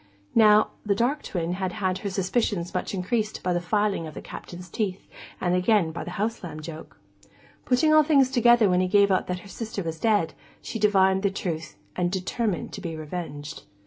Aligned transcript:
Now, 0.33 0.71
the 0.83 0.95
dark 0.95 1.21
twin 1.21 1.51
had 1.53 1.73
had 1.73 1.99
her 1.99 2.09
suspicions 2.09 2.73
much 2.73 2.95
increased 2.95 3.43
by 3.43 3.53
the 3.53 3.61
filing 3.61 4.07
of 4.07 4.15
the 4.15 4.21
Captain's 4.23 4.67
teeth, 4.67 5.05
and 5.39 5.53
again 5.53 5.91
by 5.91 6.03
the 6.03 6.09
house 6.17 6.43
lamb 6.43 6.59
joke. 6.59 6.97
Putting 7.65 7.93
all 7.93 8.01
things 8.01 8.31
together 8.31 8.67
when 8.67 8.81
he 8.81 8.87
gave 8.87 9.11
out 9.11 9.27
that 9.27 9.41
her 9.41 9.47
sister 9.47 9.83
was 9.83 9.99
dead, 9.99 10.33
she 10.59 10.79
divined 10.79 11.21
the 11.21 11.29
truth, 11.29 11.75
and 11.95 12.11
determined 12.11 12.73
to 12.73 12.81
be 12.81 12.95
revenged. 12.95 13.61